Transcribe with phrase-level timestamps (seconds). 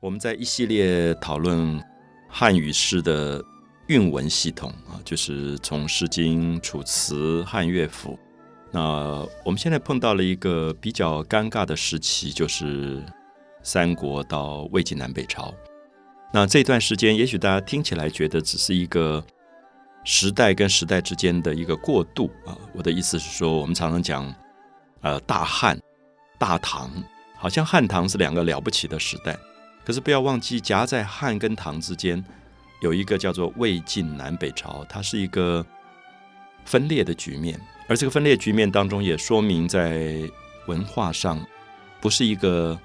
[0.00, 1.82] 我们在一系列讨论
[2.28, 3.42] 汉语诗的
[3.86, 8.12] 韵文系统啊，就是从《诗经》《楚辞》《汉乐府》。
[8.70, 13.02] 那我们现在碰到了一个比较尴尬的时期，就是
[13.62, 15.54] 三国到魏晋南北朝。
[16.30, 19.24] 那这段时间，也许大家听起来觉得只是一个
[20.04, 22.54] 时代跟时代之间的一个过渡啊。
[22.74, 24.34] 我的意思是说，我们常常讲
[25.00, 25.80] 呃大汉、
[26.38, 26.90] 大唐，
[27.34, 29.34] 好像汉唐是两个了不起的时代。
[29.86, 32.22] 可是不要忘记，夹在汉跟唐之间
[32.80, 35.64] 有一个叫做魏晋南北朝，它是一个
[36.64, 37.56] 分裂的局面。
[37.86, 40.28] 而这个分裂局面当中，也说明在
[40.66, 41.40] 文化上
[42.00, 42.76] 不是一个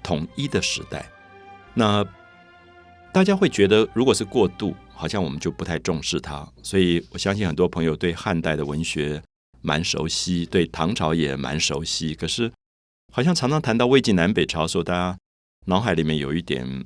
[0.00, 1.04] 统一的时代。
[1.74, 2.06] 那
[3.12, 6.48] 大家会觉得，如果是过渡，好像我们就不太重视它。
[6.62, 9.20] 所以我相信很多朋友对汉代的文学
[9.60, 12.14] 蛮熟悉，对唐朝也蛮熟悉。
[12.14, 12.52] 可是
[13.12, 15.18] 好像常常谈到魏晋南北朝时候，大家
[15.66, 16.84] 脑海里面有一点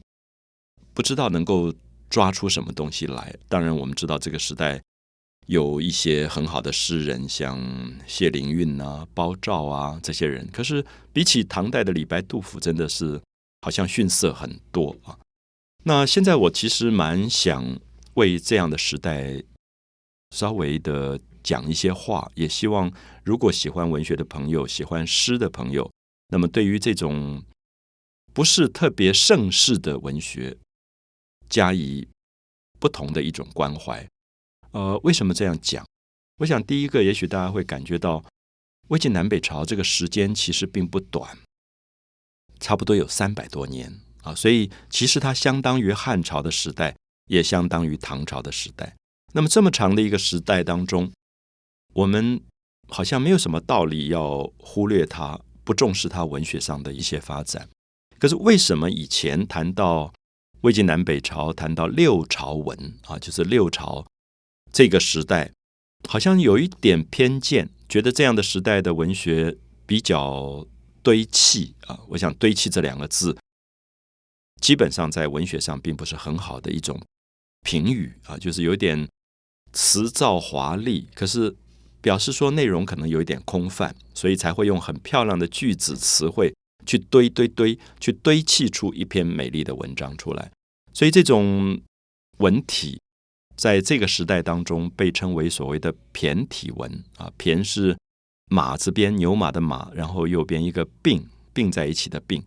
[0.93, 1.73] 不知道能够
[2.11, 3.35] 抓出什么东西来。
[3.49, 4.83] 当然，我们知道这个时代
[5.47, 7.59] 有一些很好的诗人，像
[8.07, 10.47] 谢灵运啊、包照啊这些人。
[10.53, 13.21] 可是比起唐代的李白、杜甫，真的是
[13.63, 15.19] 好像逊色很多啊。
[15.85, 17.79] 那现在我其实蛮想
[18.15, 19.43] 为这样的时代
[20.33, 22.93] 稍微的讲一些话，也希望
[23.25, 25.91] 如果喜欢文学的朋友、喜欢诗的朋友，
[26.29, 27.43] 那么对于这种。
[28.37, 30.59] 不是特别盛世的文学，
[31.49, 32.07] 加以
[32.79, 34.07] 不同的一种关怀。
[34.73, 35.87] 呃，为什么这样讲？
[36.41, 38.23] 我想第一个，也许大家会感觉到
[38.89, 41.39] 魏晋南北朝这个时间其实并不短，
[42.61, 44.35] 差不多有三百多年啊。
[44.35, 46.95] 所以其实它相当于汉朝的时代，
[47.29, 48.95] 也相当于唐朝的时代。
[49.33, 51.11] 那么这么长的一个时代当中，
[51.95, 52.43] 我们
[52.89, 57.71] 好像没有什么道理要忽略它，不重视它文学上的一些发展。
[58.19, 60.13] 可是为什么以前谈到
[60.63, 64.07] 魏晋南北朝，谈到六朝文啊，就是六朝
[64.73, 65.53] 这个时代，
[66.09, 70.67] 好像有一点偏见，觉得这样的时代的文学比较
[71.03, 72.01] 堆砌啊。
[72.09, 73.37] 我想“堆砌”这两个字，
[74.61, 77.01] 基本上在文学上并不是很好的一种
[77.63, 79.09] 评语啊，就是有点
[79.73, 81.55] 辞藻华丽，可是
[82.01, 86.55] 表示说内容可能有一点空泛，所以才会用很漂亮的句子词汇。
[86.87, 90.51] 去堆堆堆，去堆砌出一篇美丽的文章出来。
[90.95, 91.79] 所以这种
[92.39, 92.99] 文体
[93.57, 97.95] 在这个时代当中被称为所谓的骈体文啊，骈是
[98.51, 102.43] 马字边牛马的马，然后右边一个并并在一起的并。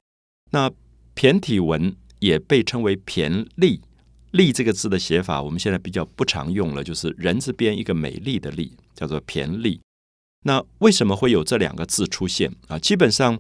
[0.52, 0.72] 那
[1.16, 3.82] 骈体文也被称为骈丽，
[4.32, 9.80] 丽这个字的写法我们现在比较不常用了，就是人字边一个美丽的丽，叫做骈丽。
[10.46, 12.80] 那为什么会有这两个字出现啊？
[12.80, 13.38] 基本上。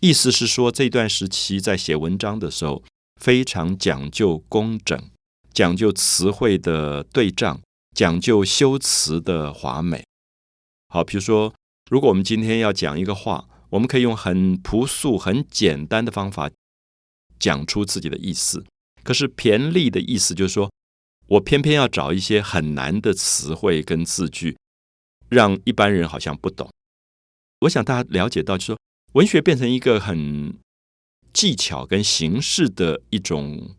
[0.00, 2.82] 意思是说，这段时期在写文章的时候，
[3.20, 4.98] 非常讲究工整，
[5.52, 7.60] 讲究词汇的对仗，
[7.94, 10.02] 讲究修辞的华美。
[10.88, 11.54] 好，比如说，
[11.90, 16.50] 如果我们今天要讲一个话，我们可以用很朴素、很简单的方法
[17.38, 18.64] 讲出自己的意思。
[19.04, 20.72] 可是骈俪的意思就是说，
[21.26, 24.56] 我偏偏要找一些很难的词汇跟字句，
[25.28, 26.70] 让一般人好像不懂。
[27.60, 28.78] 我想大家了解到，就说。
[29.12, 30.56] 文学变成一个很
[31.32, 33.74] 技巧跟形式的一种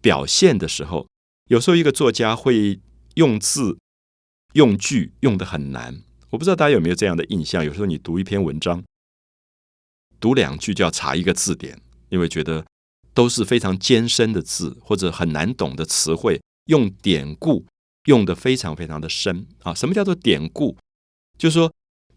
[0.00, 1.06] 表现的时候，
[1.50, 2.80] 有时候一个作家会
[3.16, 3.78] 用字、
[4.54, 6.02] 用句用的很难。
[6.30, 7.62] 我不知道大家有没有这样的印象？
[7.62, 8.82] 有时候你读一篇文章，
[10.18, 11.78] 读两句就要查一个字典，
[12.08, 12.64] 因为觉得
[13.12, 17.66] 都是非常艰深的字或者很难懂的词汇，用典故
[18.06, 19.74] 用的非常非常的深啊。
[19.74, 20.78] 什么叫做典故？
[21.36, 21.70] 就是说。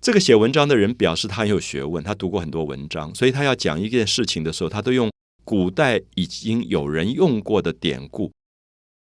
[0.10, 5.08] 这个写文章的人表示他很有学问，他读过很多文章，所以他要讲一件事情的时候，他都用
[5.44, 8.32] 古代已经有人用过的典故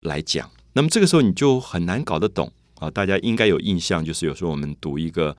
[0.01, 0.51] 来讲。
[0.73, 2.91] 那么这个时候你就很难搞得懂啊！
[2.91, 5.35] 大家应该有印象，就是有时候我们读一个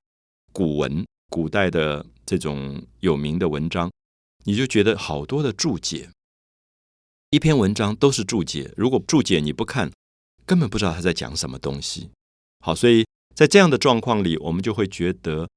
[0.52, 3.88] 古文、古代的这种有名的文章，
[4.42, 6.10] 你就觉得好多的注解，
[7.30, 8.74] 一篇文章都是注解。
[8.76, 9.92] 如果注解你不看，
[10.44, 12.10] 根本不知道他在讲什么东西。
[12.58, 13.04] 好，所以。
[13.32, 15.48] 在这样的状况里，我们就会觉得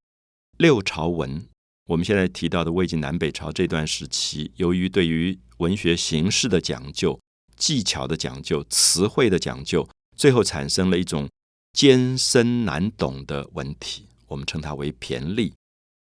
[0.64, 1.46] 六朝文，
[1.88, 7.20] 我们现在提到的魏晋南北朝这段时期，由于对于文学形式的讲究、
[7.58, 11.30] 技巧的讲究、词汇的讲究，最后产生了一种
[11.74, 15.52] 艰深难懂的文体，我们称它为骈俪。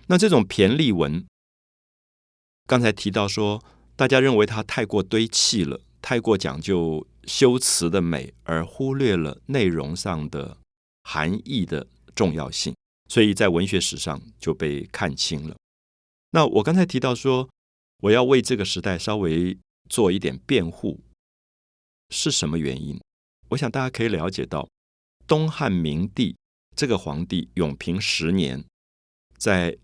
[0.07, 1.25] 那这种骈俪文，
[2.66, 3.62] 刚才提到说，
[3.98, 10.57] 大家认为它太过堆砌了，太过讲究修辞的美，而忽略了内容上的。
[11.06, 11.86] 含义的
[12.16, 12.74] 重要性，
[13.13, 15.56] 所以在文学史上就被看清了。
[16.31, 17.48] 那我刚才提到说，
[18.00, 19.56] 我要为这个时代稍微
[19.88, 21.00] 做一点辩护，
[22.10, 23.00] 是什么原因？
[23.50, 24.68] 我想大家可以了解到，
[25.27, 26.36] 东汉明帝
[26.75, 28.65] 这个皇帝永平十年，
[29.38, 29.77] 在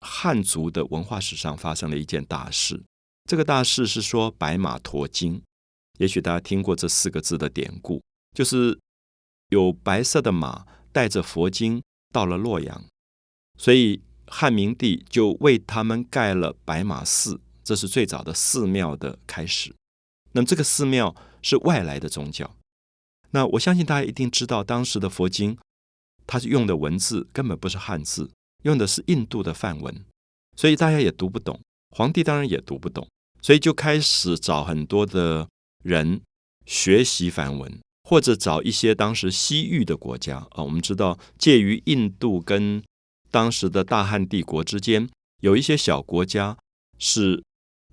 [0.00, 2.82] 汉族的文化史上发生了一件大事。
[3.30, 5.40] 这个大事是说白马驮经，
[6.00, 8.02] 也许大家听过这四个字的典故，
[8.36, 8.76] 就是
[9.50, 11.80] 有白色的马带着佛经
[12.12, 12.84] 到了洛阳，
[13.58, 19.74] 所以汉明帝就为他们盖了白马寺，这是最早的寺庙的开始。
[20.32, 22.54] 那么这个寺庙是外来的宗教。
[23.30, 25.56] 那我相信大家一定知道，当时的佛经，
[26.26, 28.30] 它是用的文字根本不是汉字，
[28.62, 30.04] 用的是印度的梵文，
[30.56, 31.60] 所以大家也读不懂，
[31.96, 33.08] 皇帝当然也读不懂，
[33.40, 35.48] 所以就开始找很多的
[35.82, 36.20] 人
[36.66, 37.80] 学习梵文，
[38.12, 40.62] 或者找一些当时西域的国家啊。
[40.62, 42.82] 我们知道，介于印度跟
[43.30, 45.08] 当时的大汉帝国之间，
[45.40, 46.58] 有一些小国家
[46.98, 47.42] 是。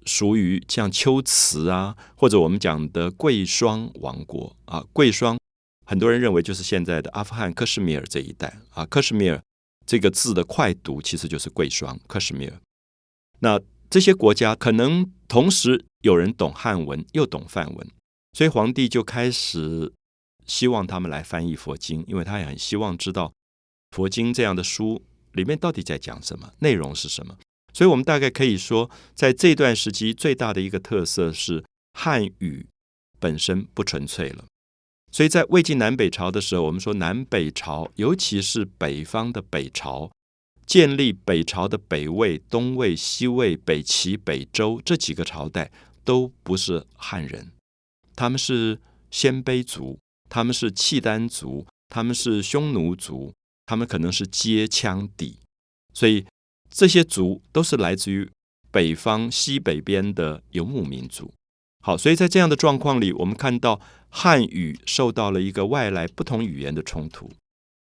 [0.06, 5.38] 属于像龟兹啊，或者我们讲的贵霜王国啊，贵霜，
[5.86, 8.86] 很多人认为就是现在的阿富汗克什米尔这一带啊。
[8.86, 9.39] 克什米尔
[9.86, 12.60] 这个字的快读其实就是贵霜，克什米尔。
[13.39, 17.88] 那这些国家可能同时有人懂汉文又懂梵文，
[18.33, 19.92] 所以皇帝就开始
[20.49, 23.31] 希望他们来翻译佛经，因为他也很希望知道
[23.91, 25.01] 佛经这样的书
[25.33, 27.37] 里面到底在讲什么，内容是什么。
[27.71, 31.63] 所以，我们大概可以说，在这段时期最大的一个特色是
[31.93, 32.65] 汉语
[33.19, 34.43] 本身不纯粹了。
[35.11, 40.11] 所以在魏晋南北朝的时候，我们说南北朝，尤其是北方的北朝，
[40.65, 45.71] 建立北朝的北魏、东魏、西魏、北齐、北周这几个朝代，
[46.03, 47.51] 都不是汉人，
[48.15, 48.79] 他们是
[49.09, 49.99] 鲜卑族，
[50.29, 53.33] 他们是契丹族，他们是匈奴族，
[53.65, 55.39] 他们可能是接羌底，
[55.93, 56.25] 所以。
[56.71, 58.29] 这些族都是来自于
[58.69, 61.33] 北方西北边的游牧民族。
[61.83, 67.31] 好，所以在这样的状况里，我们看到汉语受到了一个外来不同语言的冲突。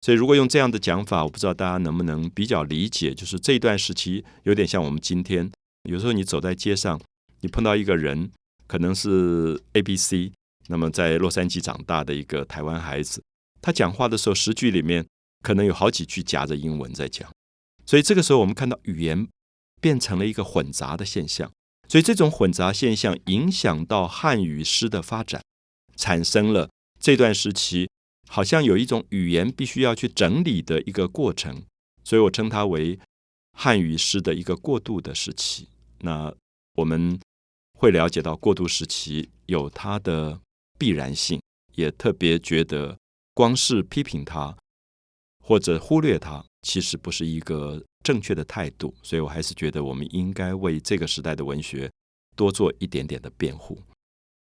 [0.02, 5.50] 所以，如果用这样的讲法，我不知道大家能不能比较理解，就是这段时期有点像我们今天，
[5.90, 7.00] 有时候你走在街上，
[7.40, 8.30] 你碰到一个人，
[8.68, 10.34] 可能是 A B C，
[10.68, 13.24] 那么在洛杉矶长大的一个台湾孩子，
[13.62, 15.06] 他讲话的时候，十句里面
[15.44, 17.32] 可能有好几句夹着英文在讲。
[17.86, 19.28] 所以这个时候，我们看到语言
[19.80, 21.52] 变成了一个混杂的现象。
[21.88, 25.44] 所以这种混杂现象影响到汉语诗的发展，
[25.96, 27.88] 产生了这段时期
[28.28, 31.62] 好像有一种语言必须要去整理的一个过程。
[32.04, 33.00] 所以我称它为
[33.54, 35.70] 汉语诗的一个过渡的时期。
[36.00, 36.34] 那
[36.78, 37.20] 我们
[37.78, 40.40] 会了解到，过渡时期有它的
[40.78, 41.42] 必然性，
[41.74, 42.98] 也特别觉得
[43.34, 44.58] 光是批评他
[45.44, 46.46] 或者忽略他。
[46.62, 51.92] 其实不是一个正确的态度，所以我还是觉得我们应该为这个时代的文学
[52.36, 53.80] 多做一点点的辩护。